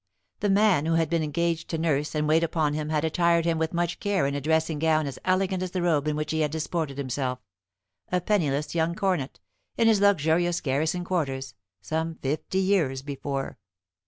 [0.39, 3.59] The man who had been engaged to nurse and wait upon him had attired him
[3.59, 6.39] with much care in a dressing gown as elegant as the robe in which he
[6.39, 7.37] had disported himself,
[8.11, 9.39] a penniless young cornet,
[9.77, 11.53] in his luxurious garrison quarters,
[11.83, 13.59] some fifty years before.